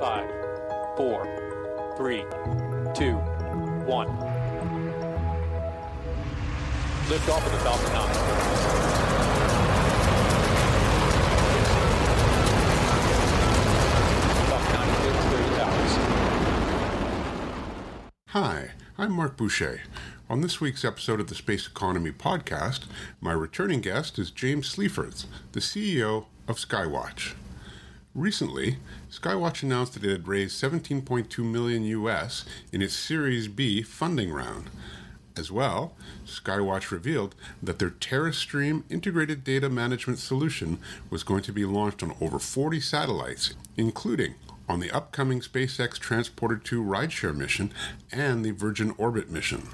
[0.00, 0.30] Five,
[0.96, 1.26] four,
[1.98, 2.24] three,
[2.94, 3.16] two,
[3.84, 4.08] one.
[7.10, 8.08] Lift off of the Falcon 9.
[14.48, 16.00] Falcon 9 clears 30.
[18.28, 19.82] Hi, I'm Mark Boucher.
[20.30, 22.86] On this week's episode of the Space Economy podcast,
[23.20, 27.34] my returning guest is James Slifierz, the CEO of Skywatch.
[28.14, 34.32] Recently, Skywatch announced that it had raised 17.2 million US in its Series B funding
[34.32, 34.68] round.
[35.36, 35.94] As well,
[36.26, 42.16] Skywatch revealed that their TerraStream integrated data management solution was going to be launched on
[42.20, 44.34] over 40 satellites, including
[44.68, 47.72] on the upcoming SpaceX Transporter 2 rideshare mission
[48.10, 49.68] and the Virgin Orbit mission.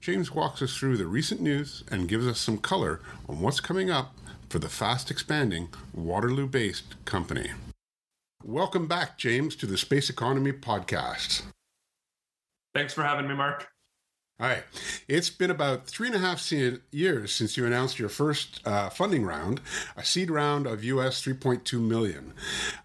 [0.00, 3.90] James walks us through the recent news and gives us some color on what's coming
[3.90, 4.14] up
[4.48, 7.50] for the fast expanding Waterloo based company.
[8.44, 11.42] Welcome back, James, to the Space Economy Podcast.
[12.74, 13.66] Thanks for having me, Mark.
[14.38, 14.64] All right.
[15.08, 19.24] It's been about three and a half years since you announced your first uh, funding
[19.24, 19.62] round,
[19.96, 22.34] a seed round of US 3.2 million.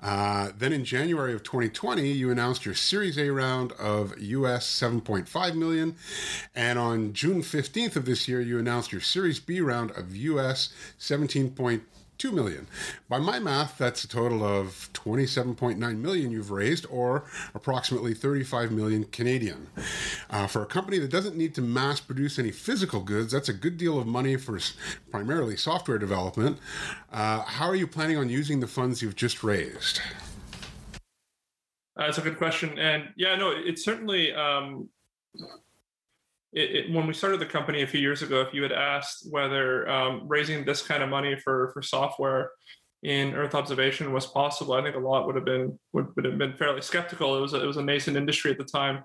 [0.01, 5.55] Uh, then in January of 2020, you announced your Series A round of US 7.5
[5.55, 5.97] million.
[6.55, 10.69] And on June 15th of this year, you announced your Series B round of US
[10.99, 11.81] 17.2
[12.21, 12.67] 2 million.
[13.09, 17.23] By my math, that's a total of 27.9 million you've raised, or
[17.55, 19.67] approximately 35 million Canadian.
[20.29, 23.53] Uh, for a company that doesn't need to mass produce any physical goods, that's a
[23.53, 24.59] good deal of money for
[25.09, 26.59] primarily software development.
[27.11, 29.99] Uh, how are you planning on using the funds you've just raised?
[31.97, 34.31] Uh, that's a good question, and yeah, no, it's certainly.
[34.31, 34.89] Um,
[36.53, 39.27] it, it, when we started the company a few years ago, if you had asked
[39.29, 42.51] whether um, raising this kind of money for for software
[43.03, 46.37] in Earth observation was possible, I think a lot would have been would, would have
[46.37, 47.37] been fairly skeptical.
[47.37, 49.03] It was a, it was a nascent industry at the time,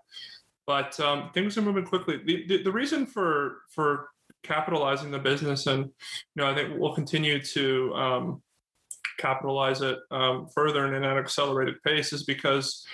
[0.67, 2.20] but um, things are moving quickly.
[2.24, 4.08] The, the, the reason for for
[4.42, 5.92] capitalizing the business, and you
[6.36, 8.42] know, I think we'll continue to um,
[9.18, 12.84] capitalize it um, further and in an accelerated pace, is because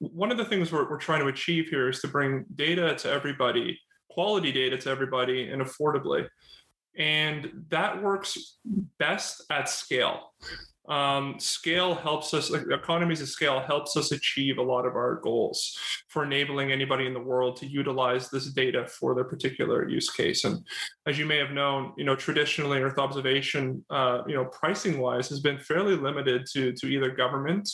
[0.00, 3.10] one of the things we're, we're trying to achieve here is to bring data to
[3.10, 3.78] everybody
[4.12, 6.26] quality data to everybody and affordably.
[6.96, 8.58] And that works
[8.98, 10.32] best at scale.
[10.88, 15.78] Um, scale helps us, economies of scale helps us achieve a lot of our goals
[16.08, 20.44] for enabling anybody in the world to utilize this data for their particular use case.
[20.44, 20.66] And
[21.06, 25.28] as you may have known, you know, traditionally Earth observation, uh, you know, pricing wise
[25.28, 27.70] has been fairly limited to, to either government,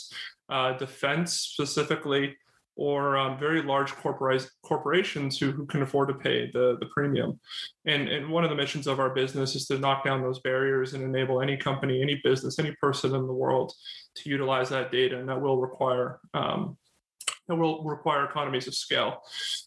[0.50, 2.36] uh, defense specifically,
[2.78, 7.38] or um, very large corporations who, who can afford to pay the, the premium.
[7.86, 10.94] And, and one of the missions of our business is to knock down those barriers
[10.94, 13.72] and enable any company, any business, any person in the world
[14.14, 15.18] to utilize that data.
[15.18, 16.78] And that will require um,
[17.48, 19.22] that will require economies of scale.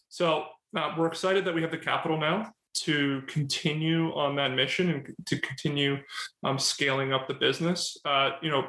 [0.08, 4.88] So uh, we're excited that we have the capital now to continue on that mission
[4.88, 5.98] and to continue
[6.44, 7.98] um, scaling up the business.
[8.06, 8.68] Uh, you know,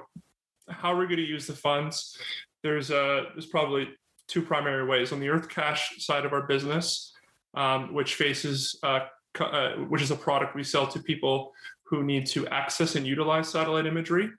[0.68, 2.18] how are we going to use the funds?
[2.62, 3.88] There's a there's probably
[4.28, 5.12] two primary ways.
[5.12, 7.14] On the Earth Cache side of our business,
[7.56, 9.02] um, which faces uh,
[9.40, 11.52] uh, which is a product we sell to people
[11.86, 14.30] who need to access and utilize satellite imagery.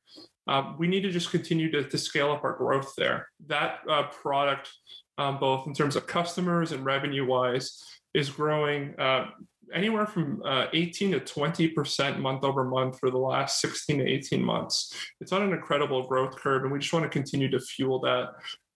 [0.46, 3.28] Uh, we need to just continue to, to, scale up our growth there.
[3.46, 4.70] That uh, product,
[5.18, 7.82] um, both in terms of customers and revenue wise,
[8.14, 9.26] is growing uh,
[9.72, 14.42] anywhere from uh, 18 to 20% month over month for the last 16 to 18
[14.42, 14.94] months.
[15.20, 18.30] It's on an incredible growth curve, and we just want to continue to fuel that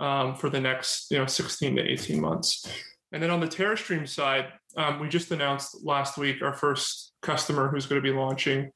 [0.04, 2.66] um, for the next you know 16 to 18 months.
[3.12, 7.69] And then on the TerraStream side, um, we just announced last week our first customer
[7.69, 8.70] who's going to be launching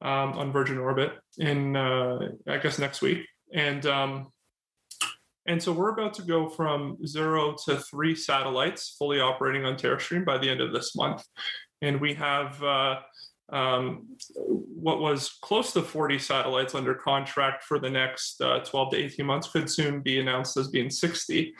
[0.00, 4.28] um, on Virgin Orbit in uh, I guess next week, and um,
[5.46, 10.24] and so we're about to go from zero to three satellites fully operating on TerraStream
[10.24, 11.24] by the end of this month,
[11.80, 12.62] and we have.
[12.62, 13.00] Uh,
[13.52, 14.06] um,
[14.38, 19.26] what was close to 40 satellites under contract for the next uh, 12 to 18
[19.26, 21.52] months could soon be announced as being 60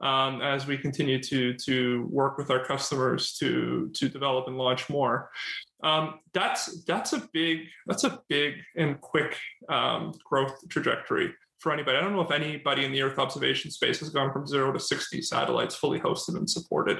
[0.00, 4.88] um, as we continue to to work with our customers to to develop and launch
[4.88, 5.30] more.
[5.82, 9.36] Um, that's that's a big that's a big and quick
[9.68, 11.98] um, growth trajectory for anybody.
[11.98, 14.80] I don't know if anybody in the Earth observation space has gone from zero to
[14.80, 16.98] 60 satellites fully hosted and supported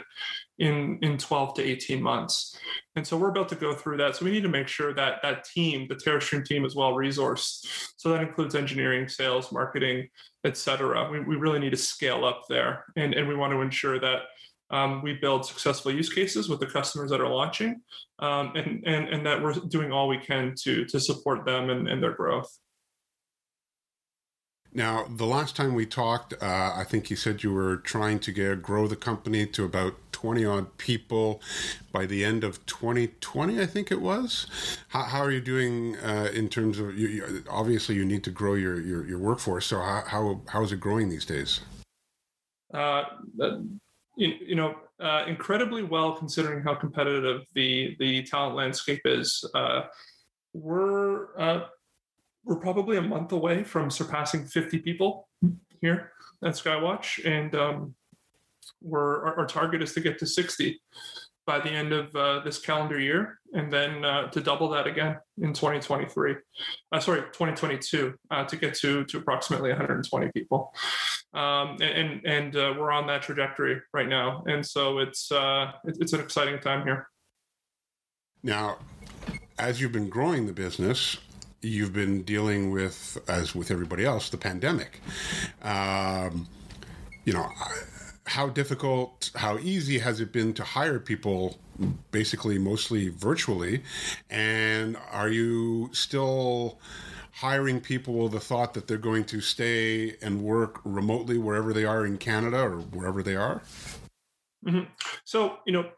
[0.59, 2.57] in, in 12 to 18 months.
[2.95, 4.17] And so we're about to go through that.
[4.17, 7.93] So we need to make sure that that team, the TerraStream team, is well resourced.
[7.97, 10.09] So that includes engineering, sales, marketing,
[10.45, 11.11] et cetera.
[11.11, 12.85] We, we really need to scale up there.
[12.97, 14.23] And, and we want to ensure that
[14.71, 17.81] um, we build successful use cases with the customers that are launching
[18.21, 21.89] um, and, and, and that we're doing all we can to, to support them and,
[21.89, 22.49] and their growth.
[24.73, 28.31] Now, the last time we talked, uh, I think you said you were trying to
[28.31, 31.43] get grow the company to about twenty odd people
[31.91, 33.61] by the end of 2020.
[33.61, 34.47] I think it was.
[34.89, 36.97] How, how are you doing uh, in terms of?
[36.97, 39.67] You, you, obviously, you need to grow your your, your workforce.
[39.67, 41.61] So how, how how is it growing these days?
[42.73, 43.03] Uh,
[44.17, 49.45] you, you know, uh, incredibly well considering how competitive the the talent landscape is.
[49.53, 49.83] Uh,
[50.53, 51.67] we're uh,
[52.45, 55.29] we're probably a month away from surpassing 50 people
[55.81, 56.13] here
[56.45, 57.95] at Skywatch, and um,
[58.83, 60.81] we're our, our, target is to get to 60
[61.47, 65.17] by the end of uh, this calendar year, and then uh, to double that again
[65.39, 66.37] in 2023.
[66.93, 70.73] Uh, sorry, 2022 uh, to get to to approximately 120 people,
[71.35, 76.13] um, and and, uh, we're on that trajectory right now, and so it's uh, it's
[76.13, 77.09] an exciting time here.
[78.43, 78.79] Now,
[79.59, 81.19] as you've been growing the business,
[81.63, 85.01] you've been dealing with, as with everybody else, the pandemic.
[85.63, 86.49] Um,
[87.25, 87.49] you know,
[88.27, 91.59] how difficult, how easy has it been to hire people,
[92.11, 93.83] basically mostly virtually?
[94.31, 96.79] And are you still
[97.33, 101.85] hiring people with the thought that they're going to stay and work remotely wherever they
[101.85, 103.63] are in Canada or wherever they are?
[104.67, 104.85] Mm-hmm.
[105.25, 105.91] So, you know,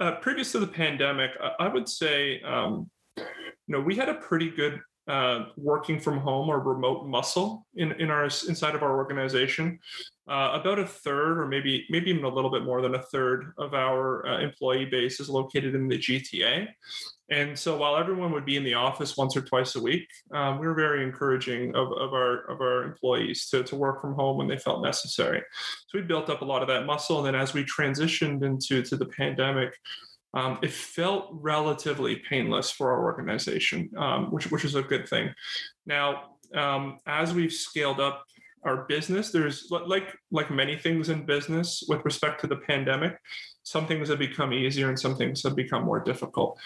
[0.00, 3.24] uh, previous to the pandemic, I, I would say, um, you
[3.68, 8.10] know, we had a pretty good uh, working from home or remote muscle in, in
[8.10, 9.78] our inside of our organization.
[10.28, 13.52] Uh, about a third, or maybe maybe even a little bit more than a third
[13.58, 16.68] of our uh, employee base is located in the GTA.
[17.28, 20.60] And so, while everyone would be in the office once or twice a week, um,
[20.60, 24.36] we were very encouraging of, of our of our employees to, to work from home
[24.36, 25.42] when they felt necessary.
[25.88, 27.18] So we built up a lot of that muscle.
[27.18, 29.74] And then, as we transitioned into to the pandemic,
[30.34, 35.30] um, it felt relatively painless for our organization, um, which which is a good thing.
[35.86, 38.24] Now, um, as we've scaled up
[38.64, 43.18] our business, there's like like many things in business with respect to the pandemic,
[43.62, 46.58] some things have become easier and some things have become more difficult.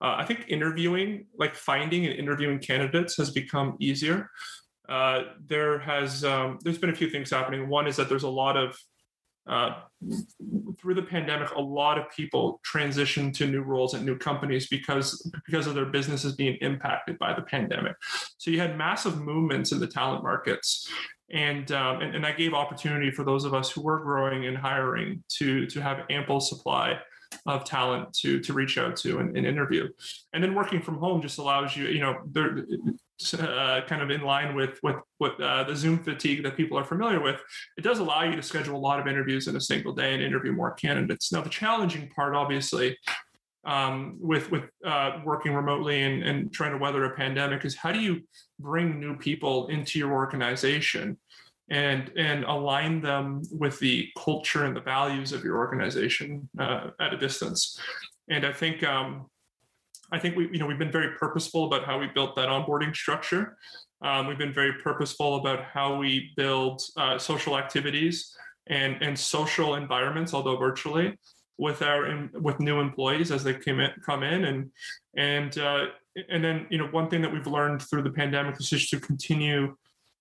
[0.00, 4.30] Uh, I think interviewing, like finding and interviewing candidates, has become easier.
[4.88, 7.68] Uh, there has um, there's been a few things happening.
[7.68, 8.76] One is that there's a lot of
[9.46, 9.74] uh,
[10.80, 15.30] through the pandemic, a lot of people transitioned to new roles at new companies because
[15.46, 17.94] because of their businesses being impacted by the pandemic.
[18.38, 20.88] So you had massive movements in the talent markets,
[21.30, 24.56] and um, and, and that gave opportunity for those of us who were growing and
[24.56, 26.98] hiring to to have ample supply
[27.46, 29.88] of talent to to reach out to and, and interview.
[30.32, 32.64] And then working from home just allows you, you know, there
[33.34, 36.84] uh, kind of in line with with what uh, the Zoom fatigue that people are
[36.84, 37.40] familiar with,
[37.76, 40.22] it does allow you to schedule a lot of interviews in a single day and
[40.22, 41.32] interview more candidates.
[41.32, 42.98] Now, the challenging part, obviously,
[43.64, 47.92] um, with with uh, working remotely and, and trying to weather a pandemic is how
[47.92, 48.22] do you
[48.58, 51.16] bring new people into your organization
[51.70, 57.14] and and align them with the culture and the values of your organization uh, at
[57.14, 57.78] a distance.
[58.28, 59.26] And I think um,
[60.12, 62.94] I think we you know we've been very purposeful about how we built that onboarding
[62.94, 63.56] structure.
[64.02, 68.36] Um, we've been very purposeful about how we build uh, social activities
[68.66, 71.18] and and social environments, although virtually,
[71.58, 74.70] with our in, with new employees as they come in, come in and
[75.16, 75.86] and uh,
[76.28, 79.00] and then you know one thing that we've learned through the pandemic is just to
[79.00, 79.74] continue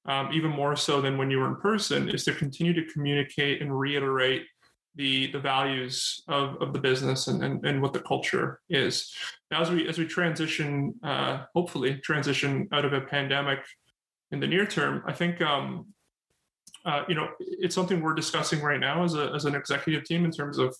[0.05, 3.61] um, even more so than when you were in person, is to continue to communicate
[3.61, 4.45] and reiterate
[4.95, 9.11] the the values of, of the business and, and, and what the culture is.
[9.51, 13.59] Now, as we as we transition, uh, hopefully transition out of a pandemic
[14.31, 15.87] in the near term, I think um,
[16.85, 20.25] uh, you know it's something we're discussing right now as a as an executive team
[20.25, 20.75] in terms of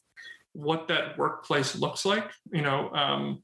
[0.53, 2.29] what that workplace looks like.
[2.51, 3.41] You know, um,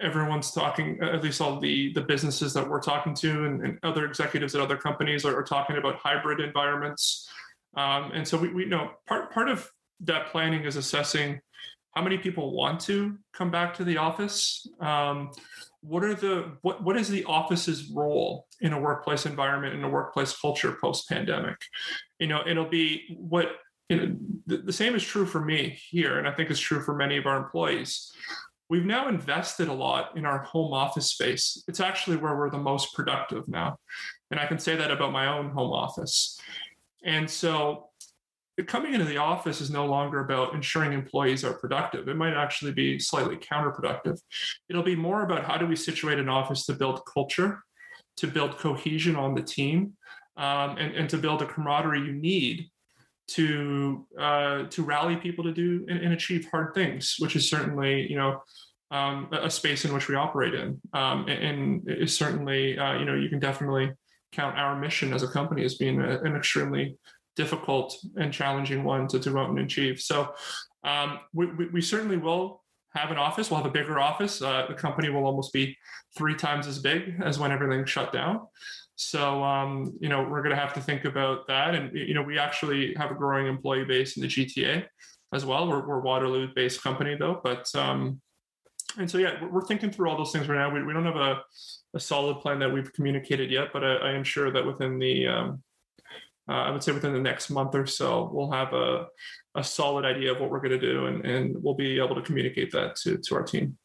[0.00, 4.06] everyone's talking at least all the the businesses that we're talking to and, and other
[4.06, 7.28] executives at other companies are, are talking about hybrid environments
[7.76, 9.68] um, and so we, we know part part of
[10.02, 11.40] that planning is assessing
[11.94, 15.30] how many people want to come back to the office um,
[15.80, 19.88] what are the what what is the office's role in a workplace environment in a
[19.88, 21.56] workplace culture post pandemic
[22.18, 23.56] you know it'll be what
[23.88, 24.16] you know,
[24.46, 27.16] the, the same is true for me here and i think it's true for many
[27.16, 28.12] of our employees
[28.72, 31.62] we've now invested a lot in our home office space.
[31.68, 33.76] It's actually where we're the most productive now.
[34.30, 36.40] And I can say that about my own home office.
[37.04, 37.90] And so
[38.66, 42.08] coming into the office is no longer about ensuring employees are productive.
[42.08, 44.20] It might actually be slightly counterproductive.
[44.68, 47.62] It'll be more about how do we situate an office to build culture,
[48.18, 49.94] to build cohesion on the team,
[50.36, 52.68] um, and, and to build a camaraderie you need
[53.28, 58.06] to uh, to rally people to do and, and, achieve hard things, which is certainly
[58.10, 58.42] you know
[58.90, 63.04] um, a space in which we operate in, um, and, and is certainly uh, you
[63.04, 63.92] know you can definitely
[64.32, 66.96] count our mission as a company as being a, an extremely
[67.36, 70.00] difficult and challenging one to, out and achieve.
[70.00, 70.34] So
[70.84, 72.62] um, we, we, we, certainly will
[72.94, 73.50] have an office.
[73.50, 74.42] We'll have a bigger office.
[74.42, 75.76] Uh, the company will almost be
[76.16, 78.46] three times as big as when everything shut down.
[78.96, 81.74] So um, you know we're going to have to think about that.
[81.74, 84.84] And you know we actually have a growing employee base in the GTA
[85.32, 85.68] as well.
[85.68, 88.20] We're, we're Waterloo-based company though, but um,
[88.98, 90.72] and so yeah, we're, thinking through all those things right now.
[90.72, 91.40] We, we don't have a,
[91.94, 95.26] a solid plan that we've communicated yet, but I, I am sure that within the
[95.26, 95.62] um,
[96.48, 99.06] uh, I would say within the next month or so, we'll have a,
[99.54, 102.22] a solid idea of what we're going to do, and, and we'll be able to
[102.22, 103.76] communicate that to, to our team.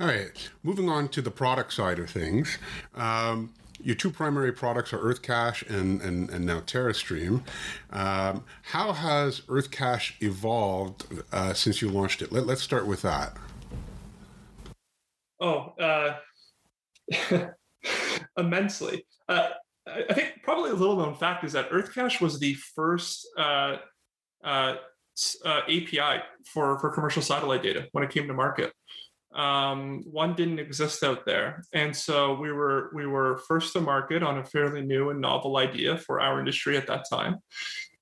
[0.00, 2.56] All right, moving on to the product side of things.
[2.94, 7.42] Um, your two primary products are EarthCache and, and, and now TerraStream.
[7.90, 12.32] Um, how has EarthCache evolved uh, since you launched it?
[12.32, 13.36] Let, us start with that.
[15.40, 16.16] Oh, uh,
[18.36, 19.06] immensely.
[19.28, 19.48] Uh,
[19.86, 23.76] I think probably a little known fact is that EarthCache was the first uh,
[24.44, 24.76] uh,
[25.44, 28.72] uh API for, for commercial satellite data when it came to market.
[29.32, 34.24] Um, one didn't exist out there, and so we were we were first to market
[34.24, 37.36] on a fairly new and novel idea for our industry at that time,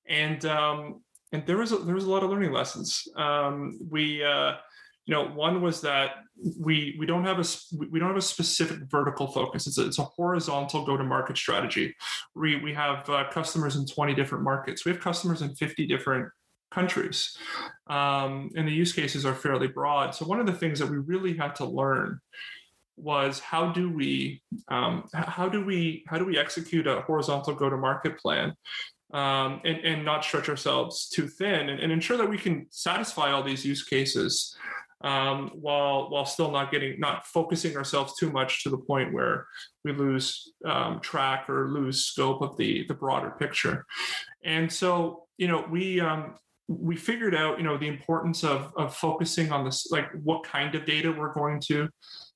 [0.08, 3.06] and um, and there was a, there was a lot of learning lessons.
[3.14, 4.54] Um, we uh,
[5.08, 6.10] you know one was that
[6.60, 7.44] we we don't have a
[7.90, 9.66] we don't have a specific vertical focus.
[9.66, 11.96] It's a, it's a horizontal go to market strategy.
[12.34, 14.84] We we have uh, customers in 20 different markets.
[14.84, 16.28] We have customers in 50 different
[16.70, 17.34] countries
[17.86, 20.14] um, and the use cases are fairly broad.
[20.14, 22.20] So one of the things that we really had to learn
[22.98, 27.70] was how do we um, how do we how do we execute a horizontal go
[27.70, 28.52] to market plan
[29.14, 33.32] um, and, and not stretch ourselves too thin and, and ensure that we can satisfy
[33.32, 34.54] all these use cases
[35.02, 39.46] um, while while still not getting not focusing ourselves too much to the point where
[39.84, 43.84] we lose um, track or lose scope of the the broader picture.
[44.44, 46.34] And so you know we um,
[46.68, 50.74] we figured out you know the importance of of focusing on this like what kind
[50.74, 51.88] of data we're going to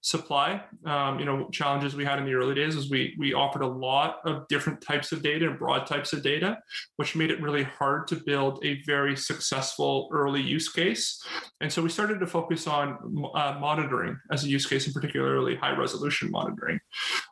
[0.02, 0.60] supply.
[0.84, 3.66] Um, you know, challenges we had in the early days is we we offered a
[3.66, 6.58] lot of different types of data and broad types of data,
[6.96, 11.24] which made it really hard to build a very successful early use case.
[11.60, 12.98] And so we started to focus on
[13.34, 16.80] uh, monitoring as a use case, and particularly high resolution monitoring,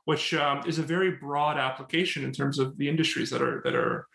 [0.05, 3.75] which um, is a very broad application in terms of the industries that are that
[3.75, 4.07] are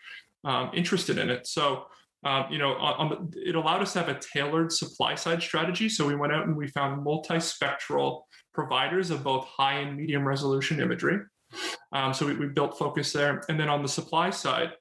[0.44, 1.46] um, interested in it.
[1.46, 1.86] So
[2.24, 5.88] um, you know, on, the, it allowed us to have a tailored supply side strategy.
[5.88, 8.22] So we went out and we found multispectral
[8.56, 11.18] providers of both high and medium resolution imagery.
[11.92, 13.44] Um, so we, we, built focus there.
[13.48, 14.72] And then on the supply side,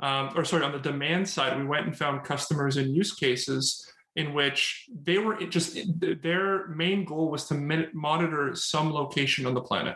[0.00, 3.86] um, or sorry, on the demand side, we went and found customers and use cases
[4.16, 7.54] in which they were just their main goal was to
[7.94, 9.94] monitor some location on the planet.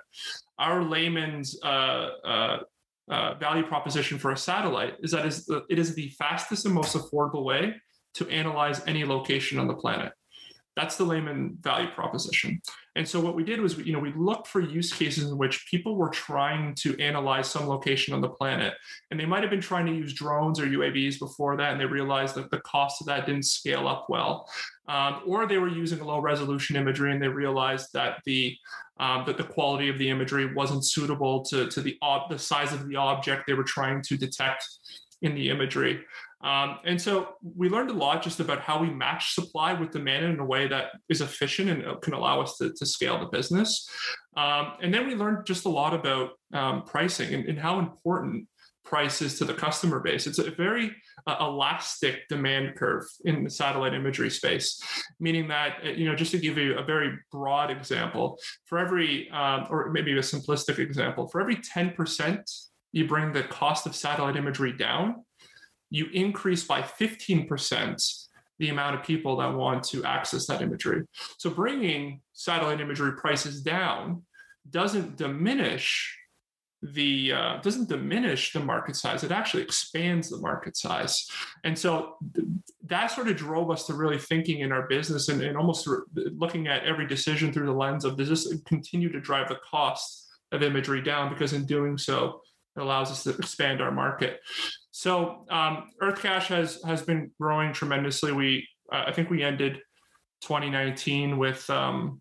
[0.58, 2.58] Our layman's uh, uh,
[3.10, 5.26] uh, value proposition for a satellite is that
[5.68, 7.74] it is the fastest and most affordable way
[8.14, 10.12] to analyze any location on the planet.
[10.74, 12.62] That's the layman value proposition.
[12.96, 15.66] And so what we did was, you know, we looked for use cases in which
[15.70, 18.74] people were trying to analyze some location on the planet,
[19.10, 21.86] and they might have been trying to use drones or UAVs before that, and they
[21.86, 24.48] realized that the cost of that didn't scale up well,
[24.88, 28.56] um, or they were using low resolution imagery, and they realized that the
[29.00, 32.72] um, that the quality of the imagery wasn't suitable to to the ob- the size
[32.72, 34.64] of the object they were trying to detect
[35.22, 36.04] in the imagery.
[36.42, 40.24] Um, and so we learned a lot just about how we match supply with demand
[40.24, 43.88] in a way that is efficient and can allow us to, to scale the business.
[44.36, 48.48] Um, and then we learned just a lot about um, pricing and, and, how important
[48.84, 50.26] price is to the customer base.
[50.26, 50.94] It's a very
[51.26, 54.82] uh, elastic demand curve in the satellite imagery space,
[55.20, 59.30] meaning that, uh, you know, just to give you a very broad example, for every,
[59.30, 62.42] um, or maybe a simplistic example, for every 10%
[62.92, 65.24] you bring the cost of satellite imagery down,
[65.92, 68.26] you increase by 15%
[68.58, 71.02] the amount of people that want to access that imagery.
[71.36, 74.22] So bringing satellite imagery prices down
[74.70, 76.18] doesn't diminish
[76.80, 79.22] the uh, doesn't diminish the market size.
[79.22, 81.28] It actually expands the market size.
[81.62, 82.46] And so th-
[82.86, 86.66] that sort of drove us to really thinking in our business and, and almost looking
[86.66, 90.62] at every decision through the lens of does this continue to drive the cost of
[90.62, 91.28] imagery down?
[91.28, 92.40] Because in doing so
[92.76, 94.40] it allows us to expand our market
[94.92, 98.30] so um, EarthCache has has been growing tremendously.
[98.30, 99.80] We uh, I think we ended
[100.42, 102.20] 2019 with um,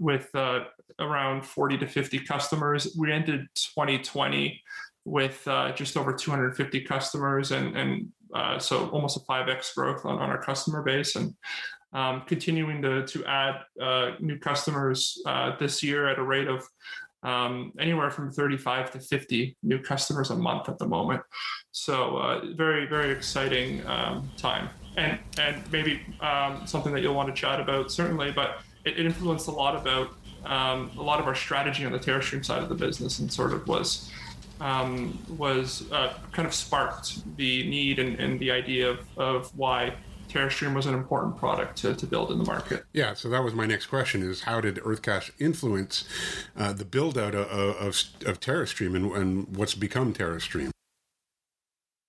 [0.00, 0.64] with uh,
[0.98, 2.94] around 40 to 50 customers.
[2.98, 4.60] We ended 2020
[5.04, 10.18] with uh, just over 250 customers, and and uh, so almost a 5x growth on,
[10.18, 11.34] on our customer base, and
[11.92, 16.66] um, continuing to to add uh, new customers uh, this year at a rate of
[17.22, 21.22] um, anywhere from 35 to 50 new customers a month at the moment.
[21.72, 24.68] So uh, very, very exciting um, time.
[24.96, 29.06] And, and maybe um, something that you'll want to chat about, certainly, but it, it
[29.06, 30.10] influenced a lot about
[30.46, 33.52] um, a lot of our strategy on the TerraStream side of the business and sort
[33.52, 34.10] of was
[34.60, 39.94] um, was uh, kind of sparked the need and, and the idea of, of why
[40.28, 42.84] TerraStream was an important product to, to build in the market.
[42.92, 46.04] Yeah, so that was my next question: is how did EarthCache influence
[46.56, 50.70] uh, the build out of, of, of TerraStream and, and, what's become TerraStream?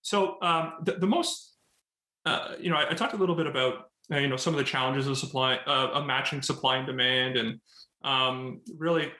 [0.01, 1.55] So um, the, the, most,
[2.25, 4.57] uh, you know, I, I, talked a little bit about uh, you know some of
[4.57, 7.59] the challenges of supply uh, of matching supply and demand, and
[8.03, 9.11] um, really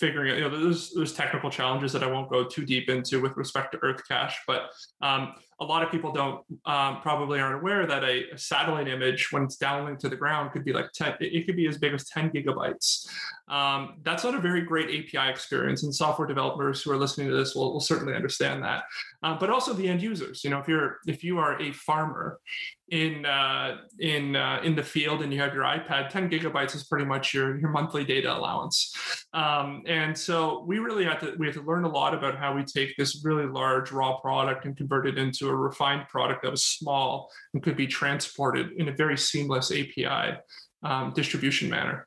[0.00, 3.20] figuring out, you know, there's, there's technical challenges that I won't go too deep into
[3.20, 4.70] with respect to EarthCache, but
[5.02, 9.30] um, a lot of people don't um, probably aren't aware that a, a, satellite image,
[9.30, 11.92] when it's downlinked to the ground, could be like 10, it could be as big
[11.92, 13.06] as 10 gigabytes.
[13.48, 17.36] Um, that's not a very great API experience, and software developers who are listening to
[17.36, 18.84] this will, will certainly understand that.
[19.22, 20.42] Uh, but also the end users.
[20.42, 22.40] You know, if you're if you are a farmer
[22.88, 26.84] in uh, in uh, in the field and you have your iPad, 10 gigabytes is
[26.84, 28.94] pretty much your your monthly data allowance.
[29.34, 32.54] Um, and so we really had to we had to learn a lot about how
[32.54, 36.50] we take this really large raw product and convert it into a refined product that
[36.50, 40.38] was small and could be transported in a very seamless API
[40.82, 42.06] um, distribution manner.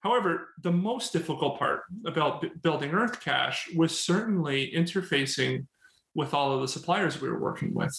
[0.00, 5.66] However, the most difficult part about b- building EarthCache was certainly interfacing
[6.14, 7.94] with all of the suppliers we were working with.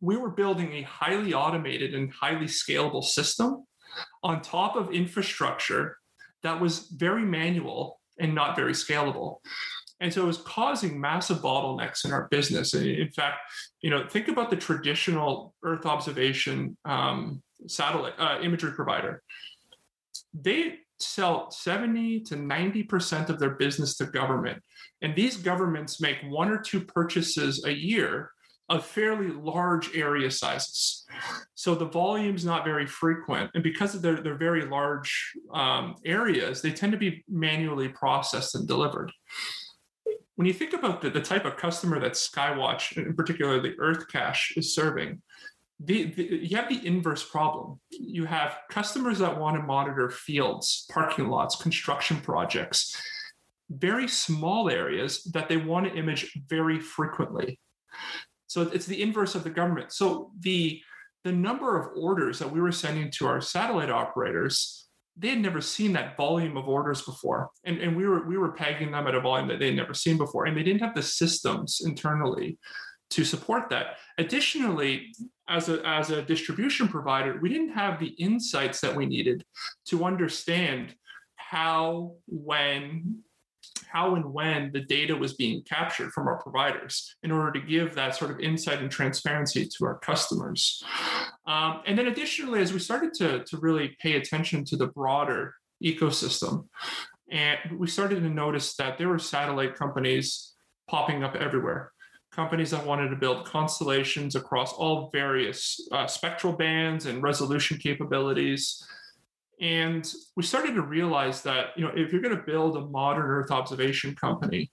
[0.00, 3.66] We were building a highly automated and highly scalable system
[4.22, 5.98] on top of infrastructure
[6.42, 9.38] that was very manual and not very scalable.
[10.00, 12.72] And so it was causing massive bottlenecks in our business.
[12.72, 13.40] And in fact,
[13.82, 19.22] you know, think about the traditional Earth observation um, satellite uh, imagery provider.
[20.32, 24.62] They sell 70 to 90% of their business to government.
[25.02, 28.30] And these governments make one or two purchases a year
[28.68, 31.04] of fairly large area sizes.
[31.54, 33.50] So the volume's not very frequent.
[33.54, 38.54] And because of their, their very large um, areas, they tend to be manually processed
[38.54, 39.10] and delivered
[40.40, 44.56] when you think about the, the type of customer that Skywatch, in particular the EarthCache,
[44.56, 45.20] is serving,
[45.82, 47.80] the, the, you have the inverse problem.
[47.90, 52.94] You have customers that want to monitor fields, parking lots, construction projects,
[53.70, 57.58] very small areas that they want to image very frequently.
[58.46, 59.92] So it's the inverse of the government.
[59.92, 60.82] So the
[61.22, 65.60] the number of orders that we were sending to our satellite operators they had never
[65.60, 69.14] seen that volume of orders before and, and we were we were pegging them at
[69.14, 72.58] a volume that they'd never seen before and they didn't have the systems internally
[73.10, 75.12] to support that additionally
[75.48, 79.44] as a as a distribution provider we didn't have the insights that we needed
[79.84, 80.94] to understand
[81.36, 83.22] how when
[83.90, 87.94] how and when the data was being captured from our providers in order to give
[87.94, 90.82] that sort of insight and transparency to our customers.
[91.46, 95.54] Um, and then additionally, as we started to, to really pay attention to the broader
[95.82, 96.68] ecosystem,
[97.30, 100.54] and we started to notice that there were satellite companies
[100.88, 101.92] popping up everywhere
[102.32, 108.84] companies that wanted to build constellations across all various uh, spectral bands and resolution capabilities
[109.60, 113.26] and we started to realize that, you know, if you're going to build a modern
[113.26, 114.70] Earth observation company,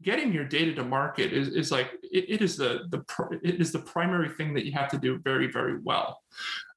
[0.00, 3.04] getting your data to market is, is like it, it is the the
[3.42, 6.18] it is the primary thing that you have to do very very well.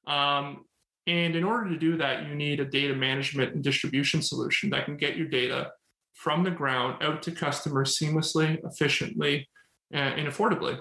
[0.06, 0.66] Um,
[1.06, 4.84] and in order to do that, you need a data management and distribution solution that
[4.84, 5.70] can get your data
[6.14, 9.48] from the ground out to customers seamlessly, efficiently,
[9.90, 10.78] and affordably.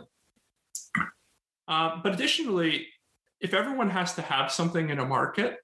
[1.68, 2.88] Uh, but additionally,
[3.40, 5.58] if everyone has to have something in a market,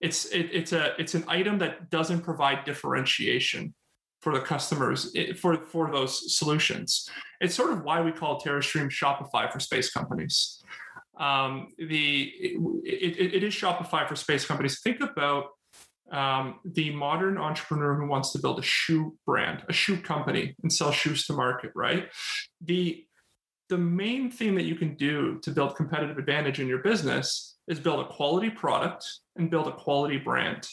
[0.00, 3.74] it's it, it's a it's an item that doesn't provide differentiation
[4.20, 7.08] for the customers for for those solutions.
[7.40, 10.62] It's sort of why we call TerraStream Shopify for space companies.
[11.18, 12.32] Um, the
[12.84, 14.80] it, it, it is Shopify for space companies.
[14.80, 15.50] Think about
[16.14, 20.72] um, the modern entrepreneur who wants to build a shoe brand, a shoe company, and
[20.72, 21.72] sell shoes to market.
[21.74, 22.08] Right.
[22.64, 23.04] The
[23.68, 27.80] the main thing that you can do to build competitive advantage in your business is
[27.80, 29.04] build a quality product
[29.36, 30.68] and build a quality brand.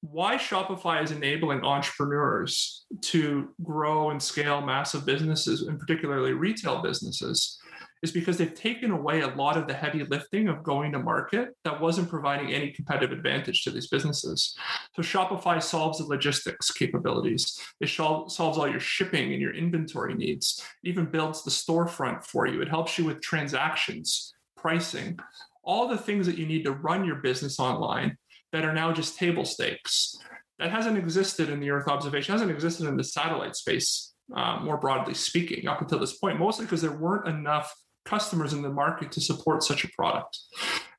[0.00, 7.58] Why Shopify is enabling entrepreneurs to grow and scale massive businesses, and particularly retail businesses,
[8.02, 11.50] is because they've taken away a lot of the heavy lifting of going to market
[11.64, 14.56] that wasn't providing any competitive advantage to these businesses.
[14.96, 17.58] So Shopify solves the logistics capabilities.
[17.80, 20.64] It solves all your shipping and your inventory needs.
[20.82, 22.62] It even builds the storefront for you.
[22.62, 25.18] It helps you with transactions, pricing,
[25.62, 28.16] all the things that you need to run your business online
[28.52, 30.16] that are now just table stakes.
[30.60, 34.76] that hasn't existed in the Earth observation, hasn't existed in the satellite space, uh, more
[34.76, 37.74] broadly speaking, up until this point, mostly because there weren't enough
[38.10, 40.36] customers in the market to support such a product.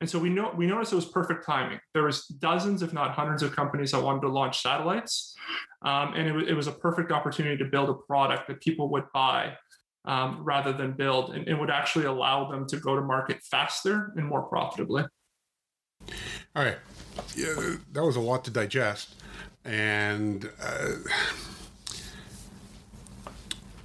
[0.00, 1.78] And so we know we noticed it was perfect timing.
[1.92, 5.34] There was dozens, if not hundreds, of companies that wanted to launch satellites,
[5.82, 9.04] um, and it, it, was a perfect opportunity to build a product that people would
[9.12, 9.52] buy
[10.06, 14.12] um, rather than build, and it would actually allow them to go to market faster
[14.16, 15.04] and more profitably.
[16.56, 16.78] All right,
[17.36, 19.14] yeah, that was a lot to digest,
[19.64, 20.50] and.
[20.60, 20.94] Uh,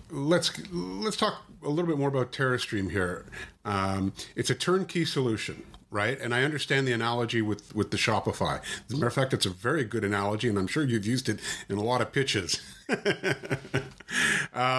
[0.10, 3.26] let's let's talk a little bit more about TerraStream here.
[3.66, 6.20] Um, it's a turnkey solution, right?
[6.20, 8.62] And I understand the analogy with with the Shopify.
[8.88, 11.30] As a matter of fact, it's a very good analogy, and I'm sure you've used
[11.30, 11.40] it
[11.70, 12.62] in a lot of pitches.
[12.90, 12.98] um,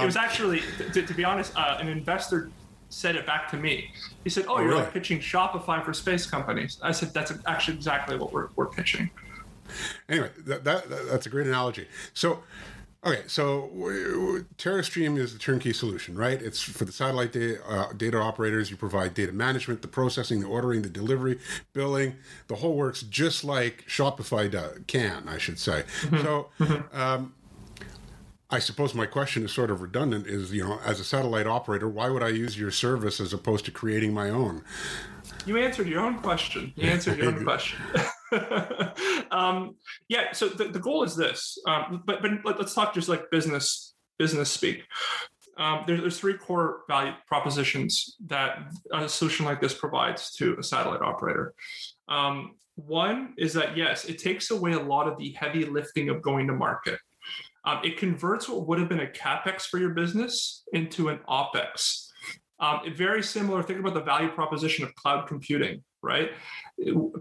[0.02, 0.62] it was actually,
[0.92, 2.50] to, to be honest, uh, an investor
[2.90, 3.90] said it back to me.
[4.24, 4.82] He said, "Oh, oh you're really?
[4.82, 9.10] like pitching Shopify for space companies." I said, "That's actually exactly what we're we're pitching."
[10.08, 11.86] Anyway, that, that that's a great analogy.
[12.14, 12.42] So
[13.08, 13.70] Okay, so
[14.58, 16.40] TerraStream is the turnkey solution, right?
[16.42, 18.70] It's for the satellite data, uh, data operators.
[18.70, 21.38] You provide data management, the processing, the ordering, the delivery,
[21.72, 22.16] billing.
[22.48, 25.84] The whole works just like Shopify does, can, I should say.
[26.02, 26.22] Mm-hmm.
[26.22, 27.00] So, mm-hmm.
[27.00, 27.34] um,
[28.50, 30.26] I suppose my question is sort of redundant.
[30.26, 33.64] Is you know, as a satellite operator, why would I use your service as opposed
[33.66, 34.64] to creating my own?
[35.46, 36.74] You answered your own question.
[36.76, 37.78] You answered your own question.
[39.30, 39.76] um,
[40.08, 40.32] yeah.
[40.32, 44.50] So the, the goal is this, um, but but let's talk just like business business
[44.50, 44.84] speak.
[45.56, 48.58] Um, there, there's three core value propositions that
[48.92, 51.54] a solution like this provides to a satellite operator.
[52.08, 56.22] Um, one is that yes, it takes away a lot of the heavy lifting of
[56.22, 56.98] going to market.
[57.64, 62.06] Um, it converts what would have been a capex for your business into an opex.
[62.60, 63.62] Um, very similar.
[63.62, 66.30] Think about the value proposition of cloud computing, right?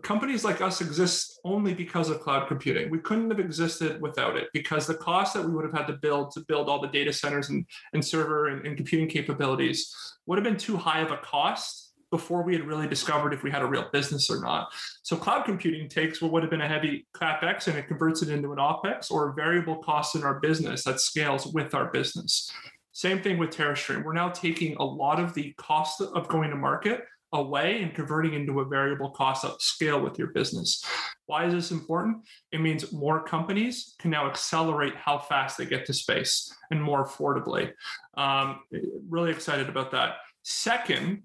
[0.04, 2.90] companies like us exist only because of cloud computing.
[2.90, 5.94] We couldn't have existed without it because the cost that we would have had to
[5.94, 9.94] build to build all the data centers and, and server and, and computing capabilities
[10.26, 13.52] would have been too high of a cost before we had really discovered if we
[13.52, 14.70] had a real business or not.
[15.04, 18.30] So cloud computing takes what would have been a heavy capex and it converts it
[18.30, 22.52] into an opex or a variable cost in our business that scales with our business.
[22.94, 24.04] Same thing with TerraStream.
[24.04, 27.02] We're now taking a lot of the cost of going to market
[27.34, 30.84] away and converting into a variable cost of scale with your business.
[31.26, 32.26] Why is this important?
[32.52, 37.06] It means more companies can now accelerate how fast they get to space and more
[37.06, 37.72] affordably.
[38.16, 38.60] Um,
[39.10, 40.16] really excited about that.
[40.44, 41.24] Second,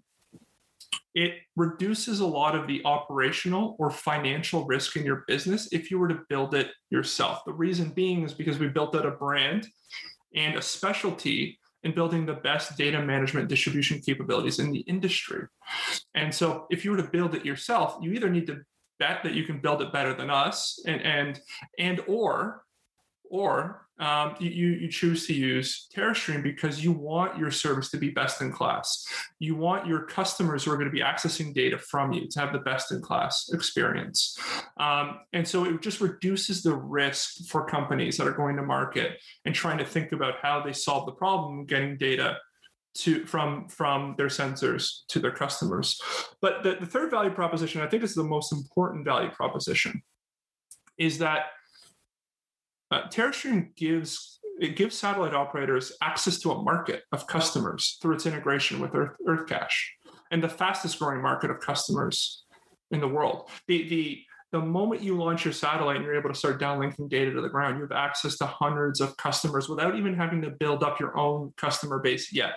[1.14, 5.98] it reduces a lot of the operational or financial risk in your business if you
[5.98, 7.42] were to build it yourself.
[7.44, 9.68] The reason being is because we built out a brand
[10.34, 15.46] and a specialty in building the best data management distribution capabilities in the industry.
[16.14, 18.62] And so if you were to build it yourself, you either need to
[18.98, 21.40] bet that you can build it better than us and and
[21.78, 22.64] and or
[23.30, 28.10] or um, you, you choose to use TerraStream because you want your service to be
[28.10, 29.06] best in class.
[29.38, 32.52] You want your customers who are going to be accessing data from you to have
[32.52, 34.36] the best in class experience.
[34.78, 39.18] Um, and so it just reduces the risk for companies that are going to market
[39.44, 42.38] and trying to think about how they solve the problem getting data
[42.94, 46.00] to from from their sensors to their customers.
[46.40, 50.02] But the, the third value proposition, I think is the most important value proposition,
[50.98, 51.46] is that
[52.92, 58.26] uh, TerraStream gives it gives satellite operators access to a market of customers through its
[58.26, 59.66] integration with Earth, EarthCache,
[60.30, 62.44] and the fastest growing market of customers
[62.90, 63.48] in the world.
[63.66, 67.32] The the the moment you launch your satellite and you're able to start downlinking data
[67.32, 70.82] to the ground, you have access to hundreds of customers without even having to build
[70.82, 72.52] up your own customer base yet.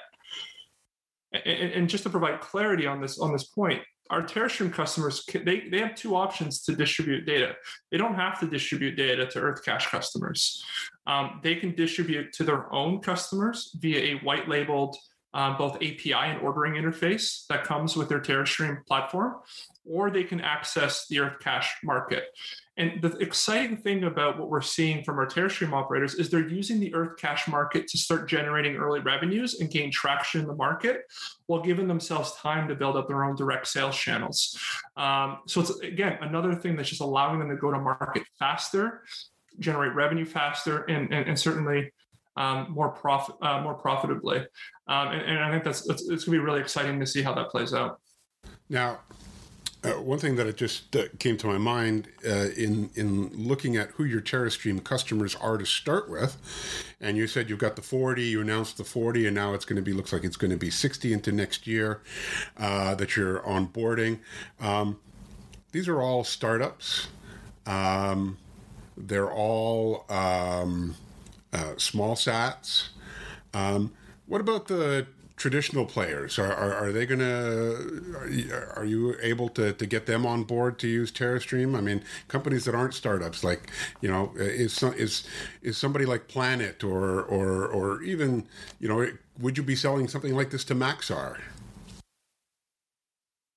[1.31, 5.67] And, and just to provide clarity on this on this point, our TerraStream customers, they,
[5.69, 7.55] they have two options to distribute data.
[7.91, 10.63] They don't have to distribute data to EarthCache customers.
[11.07, 14.95] Um, they can distribute to their own customers via a white labeled
[15.35, 19.35] um, both API and ordering interface that comes with their TerraStream platform,
[19.85, 22.23] or they can access the Earth EarthCache market.
[22.77, 26.79] And the exciting thing about what we're seeing from our TerraStream operators is they're using
[26.79, 31.01] the Earth EarthCache market to start generating early revenues and gain traction in the market
[31.47, 34.57] while giving themselves time to build up their own direct sales channels.
[34.95, 39.03] Um, so it's, again, another thing that's just allowing them to go to market faster,
[39.59, 41.91] generate revenue faster, and, and, and certainly
[42.37, 44.39] um, more profit, uh, more profitably.
[44.87, 47.21] Um, and, and, I think that's, it's, it's going to be really exciting to see
[47.21, 47.99] how that plays out.
[48.69, 48.99] Now,
[49.85, 53.75] uh, one thing that it just uh, came to my mind uh, in in looking
[53.75, 56.37] at who your TerraStream customers are to start with,
[56.99, 59.75] and you said you've got the 40, you announced the 40, and now it's going
[59.75, 62.01] to be looks like it's going to be 60 into next year
[62.57, 64.19] uh, that you're onboarding.
[64.59, 64.99] Um,
[65.71, 67.07] these are all startups.
[67.67, 68.37] Um,
[68.97, 70.95] they're all um,
[71.55, 72.89] uh, small sats.
[73.53, 73.91] Um,
[74.27, 76.39] what about the traditional players?
[76.39, 80.79] Are, are, are they going to, are you able to, to get them on board
[80.79, 81.77] to use TerraStream?
[81.77, 83.69] I mean, companies that aren't startups, like,
[84.01, 85.27] you know, is, is,
[85.61, 88.47] is somebody like Planet or, or, or even,
[88.79, 89.07] you know,
[89.39, 91.39] would you be selling something like this to Maxar?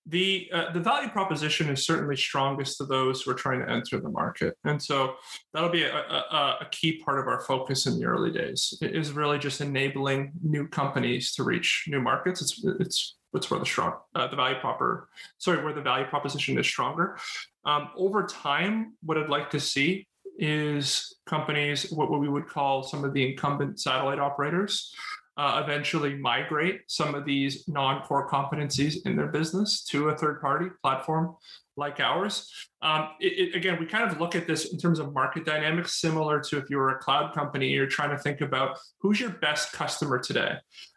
[0.09, 4.01] The uh, the value proposition is certainly strongest to those who are trying to enter
[4.01, 5.15] the market, and so
[5.53, 8.77] that'll be a, a, a, key part of our focus in the early days.
[8.81, 12.41] It is really just enabling new companies to reach new markets.
[12.41, 16.59] It's it's it's where the strong uh, the value proper sorry where the value proposition
[16.59, 17.19] is stronger.
[17.67, 20.07] Um, over time, what I'd like to see
[20.39, 24.95] is companies what, what we would call some of the incumbent satellite operators
[25.39, 31.37] uh, eventually migrate some of these non-core competencies in their business to a third-party platform
[31.77, 32.53] like ours.
[32.83, 36.01] Um, it, it, again, we kind of look at this in terms of market dynamics,
[36.01, 39.31] similar to if you were a cloud company, you're trying to think about who's your
[39.31, 40.57] best customer today.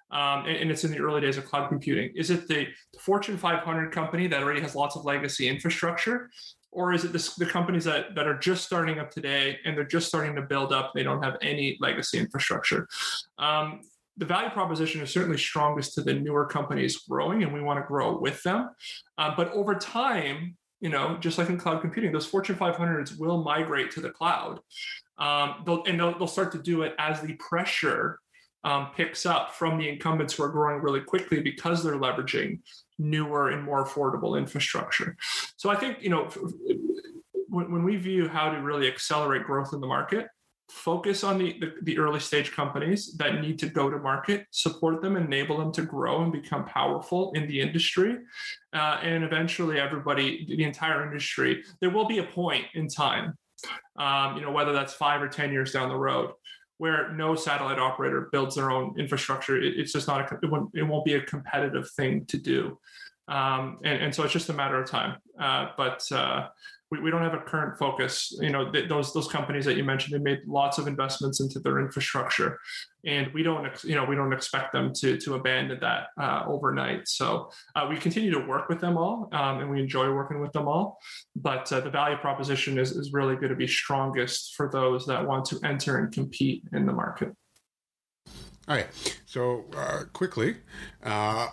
[0.09, 2.11] Um, and, and, it's in the early days of cloud computing.
[2.15, 2.67] Is it the
[2.99, 6.29] Fortune 500 company that already has lots of legacy infrastructure?
[6.71, 9.85] Or is it this, the companies that, that are just starting up today and they're
[9.85, 10.91] just starting to build up?
[10.93, 12.89] They don't have any legacy infrastructure.
[13.37, 13.81] Um,
[14.21, 17.87] the value proposition is certainly strongest to the newer companies growing, and we want to
[17.87, 18.69] grow with them.
[19.17, 23.43] Uh, but over time, you know, just like in cloud computing, those Fortune 500s will
[23.43, 24.59] migrate to the cloud,
[25.17, 28.19] um, they'll, and they'll, they'll, start to do it as the pressure
[28.63, 32.59] um, picks up from the incumbents who are growing really quickly because they're leveraging
[32.99, 35.17] newer and more affordable infrastructure.
[35.57, 36.29] So I think you know.
[37.49, 40.27] When, when we view how to really accelerate growth in the market,
[40.71, 45.01] focus on the, the, the, early stage companies that need to go to market, support
[45.01, 48.17] them, enable them to grow and become powerful in the industry.
[48.73, 53.37] Uh, and eventually, everybody, the entire industry, there will be a point in time,
[53.97, 56.31] um, you know, whether that's five or 10 years down the road,
[56.77, 59.61] where no satellite operator builds their own infrastructure.
[59.61, 62.79] It, it's just not a, it won't, it won't be a competitive thing to do.
[63.27, 65.17] Um, and, and, so it's just a matter of time.
[65.39, 66.47] Uh, but uh,
[66.91, 68.37] we, we don't have a current focus.
[68.39, 71.59] You know, th- those those companies that you mentioned, they made lots of investments into
[71.59, 72.59] their infrastructure,
[73.05, 76.43] and we don't, ex- you know, we don't expect them to to abandon that uh,
[76.45, 77.07] overnight.
[77.07, 80.51] So uh, we continue to work with them all, um, and we enjoy working with
[80.51, 80.99] them all.
[81.35, 85.25] But uh, the value proposition is is really going to be strongest for those that
[85.25, 87.29] want to enter and compete in the market.
[88.67, 88.87] All right.
[89.25, 90.57] So uh, quickly,
[91.03, 91.47] uh,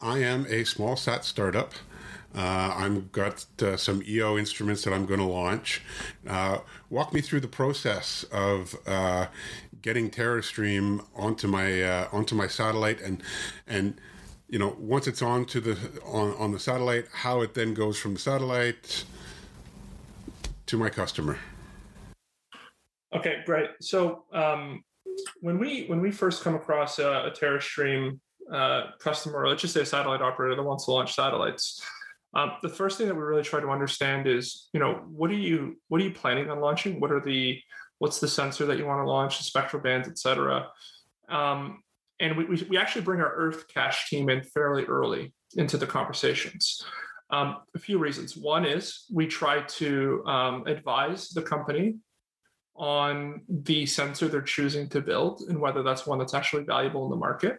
[0.00, 1.72] I am a small sat startup.
[2.34, 5.82] Uh, I've got uh, some EO instruments that I'm going to launch.
[6.26, 6.58] Uh,
[6.90, 9.26] walk me through the process of uh,
[9.80, 13.22] getting TerraStream onto my uh, onto my satellite, and
[13.66, 13.98] and
[14.48, 18.14] you know once it's onto the on on the satellite, how it then goes from
[18.14, 19.04] the satellite
[20.66, 21.38] to my customer.
[23.16, 23.70] Okay, great.
[23.80, 24.84] So um,
[25.40, 28.20] when we when we first come across a, a TerraStream
[28.52, 31.82] uh, customer, let's just say a satellite operator that wants to launch satellites
[32.34, 35.34] um, the first thing that we really try to understand is, you know, what are
[35.34, 37.00] you what are you planning on launching?
[37.00, 37.60] What are the
[37.98, 40.68] what's the sensor that you want to launch, the spectral bands, et cetera.
[41.28, 41.82] Um,
[42.20, 45.86] and we, we, we, actually bring our Earth cache team in fairly early into the
[45.86, 46.84] conversations.
[47.30, 48.36] Um, a few reasons.
[48.36, 51.96] One is we try to um, advise the company
[52.74, 57.10] on the sensor they're choosing to build and whether that's one that's actually valuable in
[57.10, 57.58] the market.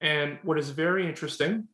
[0.00, 1.68] And what is very interesting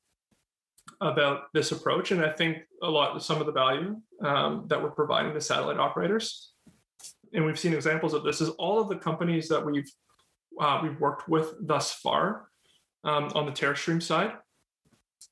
[1.01, 4.81] about this approach, and I think a lot of some of the value um, that
[4.83, 6.53] we're providing to satellite operators,
[7.33, 9.91] and we've seen examples of this, is all of the companies that we've
[10.61, 12.49] uh, we've worked with thus far
[13.05, 14.33] um, on the TerraStream side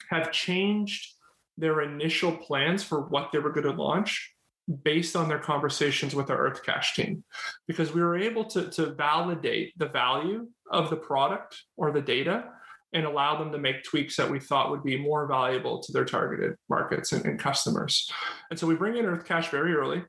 [0.09, 1.15] have changed
[1.59, 4.35] their initial plans for what they were going to launch
[4.83, 7.25] based on their conversations with our Earth Cache team,
[7.67, 12.45] because we were able to, to validate the value of the product or the data
[12.93, 16.05] and allow them to make tweaks that we thought would be more valuable to their
[16.05, 18.11] targeted markets and, and customers.
[18.51, 20.03] And so we bring in Earth Cache very early.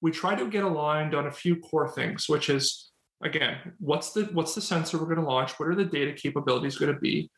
[0.00, 2.90] We try to get aligned on a few core things, which is
[3.22, 5.58] again, what's the what's the sensor we're going to launch?
[5.58, 7.30] What are the data capabilities going to be?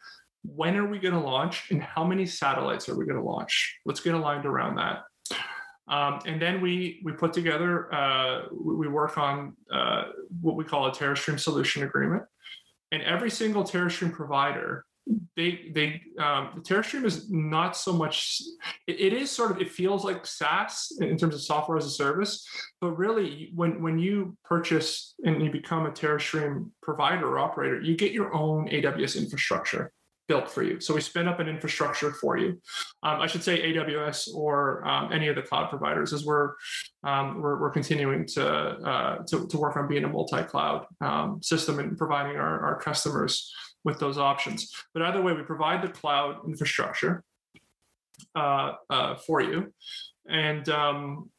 [0.42, 1.70] When are we going to launch?
[1.70, 3.78] And how many satellites are we going to launch?
[3.84, 5.02] Let's get aligned around that.
[5.88, 10.04] Um, and then we we put together uh, we work on uh,
[10.40, 12.24] what we call a TerraStream solution agreement,
[12.92, 14.84] and every single TerraStream provider
[15.36, 18.42] they they um, TerraStream is not so much.
[18.86, 21.90] It, it is sort of it feels like SaaS in terms of software as a
[21.90, 22.46] service,
[22.80, 27.96] but really when when you purchase and you become a TerraStream provider or operator, you
[27.96, 29.92] get your own AWS infrastructure.
[30.28, 30.80] Built for you.
[30.80, 32.60] So we spin up an infrastructure for you.
[33.02, 36.54] Um, I should say AWS or um, any of the cloud providers, as we're
[37.04, 41.78] um, we're, we're, continuing to, uh, to, to work on being a multi-cloud um, system
[41.78, 43.52] and providing our, our customers
[43.84, 44.72] with those options.
[44.92, 47.22] But either way, we provide the cloud infrastructure
[48.34, 49.72] uh, uh, for you,
[50.28, 51.30] and um,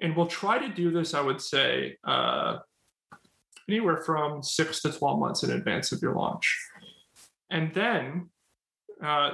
[0.00, 1.12] and we'll try to do this.
[1.12, 2.58] I would say uh,
[3.68, 6.69] anywhere from six to twelve months in advance of your launch.
[7.50, 8.30] And then
[9.02, 9.32] uh,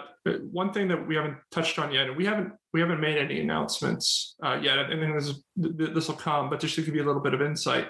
[0.50, 3.40] one thing that we haven't touched on yet, and we haven't we haven't made any
[3.40, 6.48] announcements uh, yet, and then this this will come.
[6.50, 7.88] But just to give you a little bit of insight,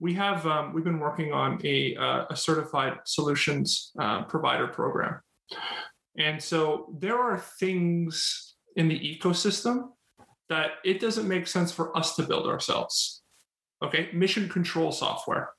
[0.00, 5.20] we have um, we've been working on a, uh, a certified solutions uh, provider program,
[6.18, 9.90] and so there are things in the ecosystem
[10.48, 13.22] that it doesn't make sense for us to build ourselves.
[13.82, 15.53] Okay, mission control software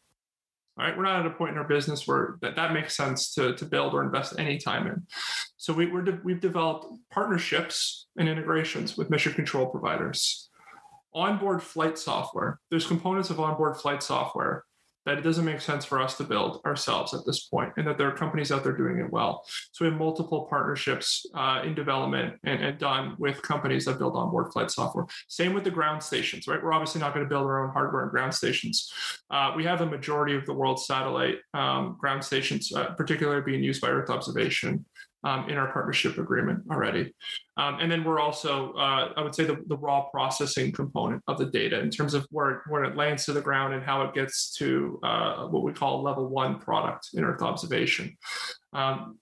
[0.77, 0.95] right?
[0.95, 3.65] We're not at a point in our business where that, that makes sense to, to
[3.65, 5.03] build or invest any time in.
[5.57, 10.49] So we, we're de- we've developed partnerships and integrations with mission control providers.
[11.13, 14.65] Onboard flight software, there's components of onboard flight software
[15.05, 17.97] that it doesn't make sense for us to build ourselves at this point, and that
[17.97, 19.43] there are companies out there doing it well.
[19.71, 24.15] So we have multiple partnerships uh, in development and, and, done with companies that build
[24.15, 25.05] onboard flight software.
[25.27, 26.61] Same with the ground stations, right?
[26.61, 28.91] We're obviously not going to build our own hardware and ground stations.
[29.31, 33.63] Uh, we have a majority of the world's satellite um, ground stations, uh, particularly being
[33.63, 34.85] used by Earth observation
[35.25, 37.13] um, in our partnership agreement already.
[37.57, 41.37] Um, and then we're also, uh, I would say, the, the, raw processing component of
[41.37, 44.13] the data in terms of where, where it lands to the ground and how it
[44.13, 48.15] gets to uh, what we call level one product in Earth observation.
[48.73, 49.17] Um,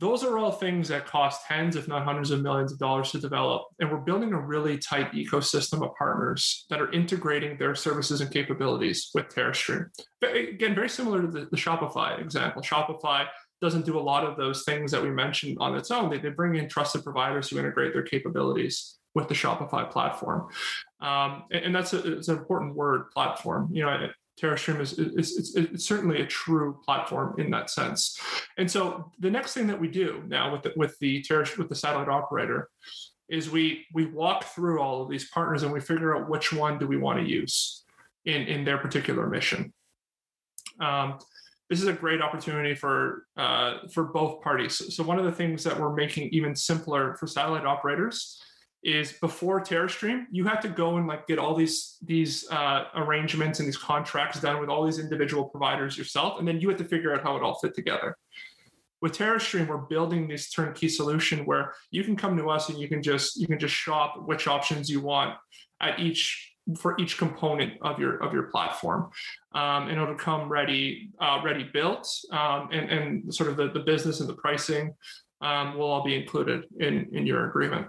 [0.00, 3.20] those are all things that cost tens, if not hundreds of millions of dollars to
[3.20, 3.64] develop.
[3.80, 8.30] And we're building a really tight ecosystem of partners that are integrating their services and
[8.30, 9.88] capabilities with TerraStream.
[10.22, 12.62] Again, very similar to the, the Shopify example.
[12.62, 13.26] Shopify
[13.60, 16.10] doesn't do a lot of those things that we mentioned on its own.
[16.10, 20.48] They, they bring in trusted providers who integrate their capabilities with the Shopify platform.
[21.00, 23.68] Um, and, and, that's a, it's an important word, platform.
[23.72, 24.08] You know,
[24.40, 28.18] TerraStream is, is, is, certainly a true platform in that sense.
[28.56, 31.68] And so the next thing that we do now with the, with the Terra, with
[31.68, 32.70] the satellite operator
[33.28, 36.78] is we we walk through all of these partners and we figure out which one
[36.78, 37.84] do we want to use
[38.24, 39.72] in in their particular mission.
[40.80, 41.18] Um,
[41.70, 44.94] this is a great opportunity for uh, for both parties.
[44.94, 48.42] So one of the things that we're making even simpler for satellite operators
[48.82, 53.60] is before TerraStream, you have to go and like get all these these uh, arrangements
[53.60, 56.84] and these contracts done with all these individual providers yourself, and then you have to
[56.84, 58.16] figure out how it all fit together.
[59.00, 62.88] With TerraStream, we're building this turnkey solution where you can come to us and you
[62.88, 65.36] can just you can just shop which options you want
[65.80, 69.10] at each for each component of your of your platform
[69.54, 73.80] um, and it'll come ready uh, ready built um, and, and sort of the, the
[73.80, 74.94] business and the pricing
[75.40, 77.86] um, will all be included in in your agreement.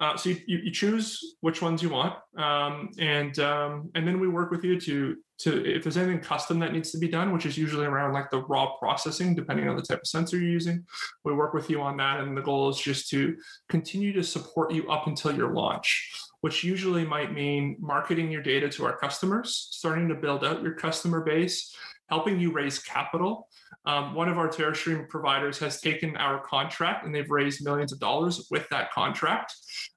[0.00, 4.28] Uh, so you, you, choose which ones you want um, and um, and then we
[4.28, 7.44] work with you to to if there's anything custom that needs to be done which
[7.44, 10.84] is usually around like the raw processing depending on the type of sensor you're using
[11.24, 13.36] we work with you on that and the goal is just to
[13.68, 18.68] continue to support you up until your launch which usually might mean marketing your data
[18.68, 21.74] to our customers, starting to build out your customer base,
[22.08, 23.48] helping you raise capital.
[23.84, 28.00] Um, one of our TerraStream providers has taken our contract and they've raised millions of
[28.00, 29.54] dollars with that contract,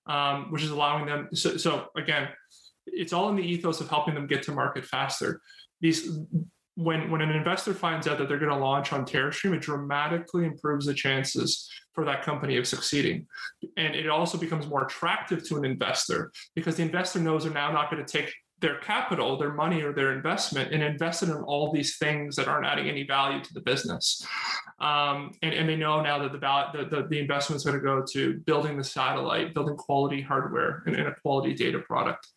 [0.08, 1.30] um, which is allowing them.
[1.34, 2.30] So, so again,
[2.86, 5.41] it's all in the ethos of helping them get to market faster.
[5.80, 6.10] These
[6.75, 10.45] when when an investor finds out that they're going to launch on TerraStream, it dramatically
[10.45, 13.27] improves the chances for that company of succeeding.
[13.77, 17.71] And it also becomes more attractive to an investor because the investor knows they're now
[17.71, 21.38] not going to take their capital, their money, or their investment and invest it in
[21.38, 24.25] all these things that aren't adding any value to the business.
[24.79, 27.84] Um, and, and, they know now that the, the, the, the investment is going to
[27.84, 32.27] go to building the satellite, building quality hardware, and, and a quality data product.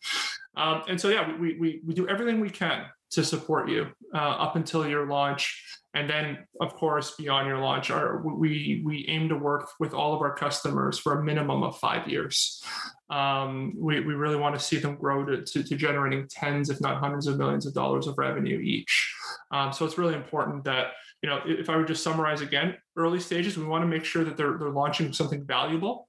[0.57, 4.17] Um, and so, yeah, we, we, we do everything we can to support you uh,
[4.17, 5.61] up until your launch.
[5.93, 10.13] And then of course beyond your launch our, we we aim to work with all
[10.13, 12.61] of our customers for a minimum of five years.
[13.09, 16.81] Um, we, we really want to see them grow to, to, to, generating tens if
[16.81, 19.15] not hundreds of millions of dollars of revenue each.
[19.51, 20.87] Um, so it's really important that
[21.21, 24.23] you know if i would just summarize again early stages we want to make sure
[24.23, 26.07] that they're, they're launching something valuable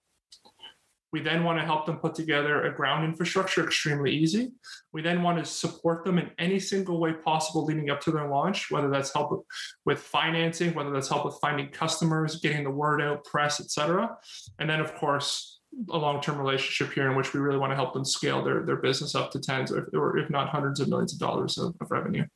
[1.16, 4.52] we then want to help them put together a ground infrastructure extremely easy.
[4.92, 8.28] We then want to support them in any single way possible leading up to their
[8.28, 9.46] launch, whether that's help
[9.86, 14.14] with financing, whether that's help with finding customers, getting the word out, press, etc.
[14.58, 17.94] And then, of course, a long-term relationship here in which we really want to help
[17.94, 21.14] them scale their, their business up to tens or, or if not hundreds of millions
[21.14, 22.26] of dollars of, of revenue.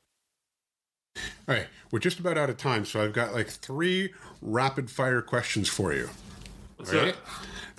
[1.46, 5.20] All right, we're just about out of time, so I've got like three rapid fire
[5.20, 6.08] questions for you.
[6.78, 7.08] Let's right?
[7.08, 7.16] it.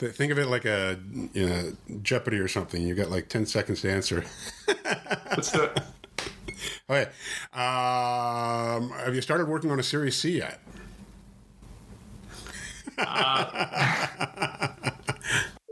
[0.02, 1.00] Th- Think of it like a
[1.34, 2.82] you know, Jeopardy or something.
[2.82, 4.26] You got like 10 seconds to answer.
[4.68, 5.80] Do it.
[6.90, 7.10] Okay.
[7.54, 10.60] Um, have you started working on a Series C yet?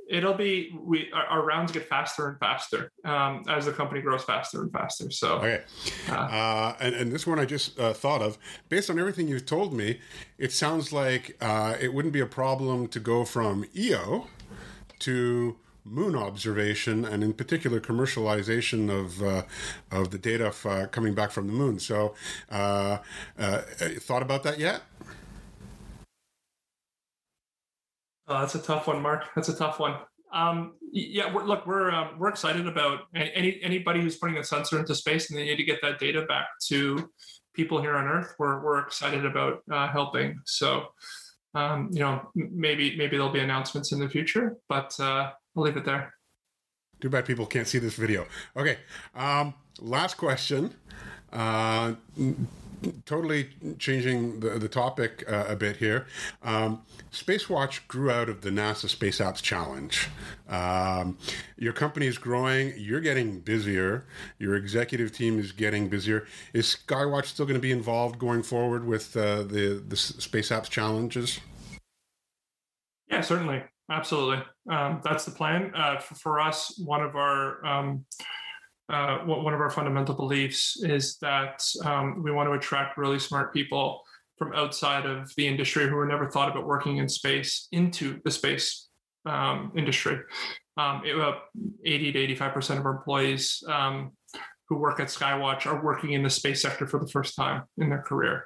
[0.09, 4.23] It'll be we our, our rounds get faster and faster um, as the company grows
[4.23, 5.11] faster and faster.
[5.11, 5.61] So Okay.
[6.09, 8.37] Uh, and, and this one I just uh, thought of.
[8.69, 9.99] Based on everything you've told me,
[10.37, 14.27] it sounds like uh, it wouldn't be a problem to go from EO
[14.99, 19.43] to moon observation, and in particular commercialization of uh,
[19.91, 21.79] of the data f- uh, coming back from the moon.
[21.79, 22.15] So,
[22.51, 22.97] uh,
[23.37, 23.61] uh,
[23.99, 24.81] thought about that yet?
[28.29, 29.25] Uh, that's a tough one, Mark.
[29.35, 29.95] That's a tough one.
[30.31, 34.79] Um, yeah, we're, look, we're um, we're excited about any anybody who's putting a sensor
[34.79, 37.09] into space and they need to get that data back to
[37.53, 38.35] people here on Earth.
[38.37, 40.39] We're we're excited about uh, helping.
[40.45, 40.89] So,
[41.55, 45.77] um, you know, maybe maybe there'll be announcements in the future, but uh, I'll leave
[45.77, 46.13] it there.
[47.01, 48.27] Too bad people can't see this video.
[48.55, 48.77] Okay.
[49.15, 50.75] Um, last question.
[51.33, 51.93] Uh,
[53.05, 56.07] totally changing the, the topic uh, a bit here.
[56.43, 60.09] Um, Spacewatch grew out of the NASA Space Apps Challenge.
[60.47, 61.17] Um,
[61.57, 62.73] your company is growing.
[62.77, 64.05] You're getting busier.
[64.37, 66.25] Your executive team is getting busier.
[66.53, 70.69] Is Skywatch still going to be involved going forward with uh, the the Space Apps
[70.69, 71.39] challenges?
[73.09, 74.43] Yeah, certainly, absolutely.
[74.69, 76.79] Um, that's the plan uh, for, for us.
[76.85, 78.05] One of our um,
[78.89, 83.53] uh, one of our fundamental beliefs is that um, we want to attract really smart
[83.53, 84.01] people
[84.37, 88.31] from outside of the industry who were never thought about working in space into the
[88.31, 88.87] space
[89.25, 90.19] um, industry.
[90.77, 91.33] Um, it, uh,
[91.85, 94.13] 80 to 85 percent of our employees um,
[94.69, 97.89] who work at Skywatch are working in the space sector for the first time in
[97.89, 98.45] their career.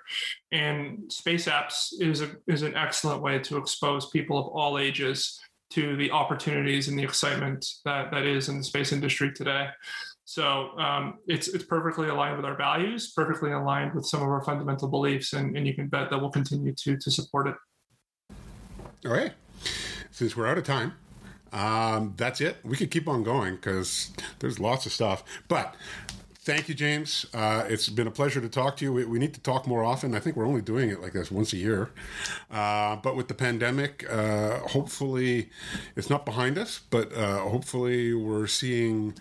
[0.52, 5.40] And space apps is a, is an excellent way to expose people of all ages
[5.72, 9.68] to the opportunities and the excitement that that is in the space industry today.
[10.34, 14.44] So um, it's it's perfectly aligned with our values, perfectly aligned with some of our
[14.44, 17.56] fundamental beliefs, and, and you can bet that we'll continue to to support it.
[19.06, 19.34] All right.
[20.10, 20.94] Since we're out of time,
[21.52, 22.58] um, that's it.
[22.64, 24.10] We could keep on going because
[24.40, 25.24] there's lots of stuff.
[25.48, 25.76] But
[26.44, 27.26] thank you, James.
[27.34, 28.92] Uh, it's been a pleasure to talk to you.
[28.92, 30.14] We, we need to talk more often.
[30.14, 31.92] I think we're only doing it like this once a year.
[32.52, 35.50] Uh, but with the pandemic, uh, hopefully
[35.96, 39.14] it's not behind us, but uh, hopefully we're seeing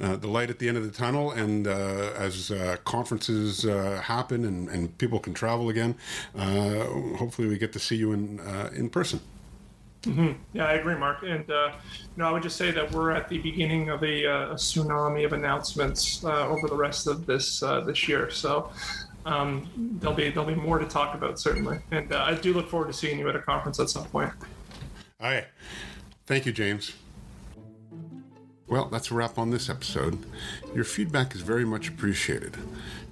[0.00, 1.32] uh, the light at the end of the tunnel.
[1.32, 2.52] And uh, as
[2.84, 5.96] conferences happen and, and people can travel again,
[6.36, 8.40] hopefully we get to see you in
[8.74, 9.20] in person.
[10.06, 11.22] Yeah, I agree, Mark.
[11.22, 11.72] And uh,
[12.16, 15.24] know, I would just say that we're at the beginning of a, uh, a tsunami
[15.24, 18.30] of announcements uh, over the rest of this uh, this year.
[18.30, 18.70] So
[19.26, 19.68] um,
[20.00, 21.80] there'll be there'll be more to talk about certainly.
[21.90, 24.32] And uh, I do look forward to seeing you at a conference at some point.
[25.20, 25.46] All right.
[26.26, 26.92] Thank you, James.
[28.66, 30.24] Well, that's a wrap on this episode.
[30.74, 32.56] Your feedback is very much appreciated.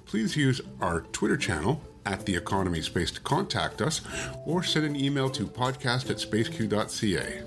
[0.05, 4.01] Please use our Twitter channel at The Economy Space to contact us
[4.45, 7.43] or send an email to podcast at spaceq.ca.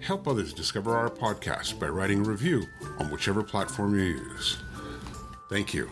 [0.00, 2.66] Help others discover our podcast by writing a review
[2.98, 4.58] on whichever platform you use.
[5.48, 5.88] Thank you.